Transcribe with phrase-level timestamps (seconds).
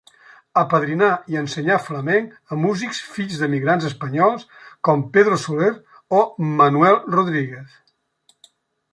[0.59, 4.47] Apadrinà i ensenyà flamenc a músics fills d'emigrants espanyols,
[4.89, 5.69] com Pedro Soler
[6.21, 6.23] o
[6.63, 7.77] Manuel Rodríguez.